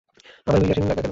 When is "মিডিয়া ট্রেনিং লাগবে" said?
0.59-0.95